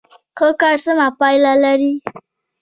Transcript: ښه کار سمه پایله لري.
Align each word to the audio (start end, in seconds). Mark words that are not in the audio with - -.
ښه 0.37 0.49
کار 0.61 0.77
سمه 0.85 1.07
پایله 1.19 1.53
لري. 1.63 1.93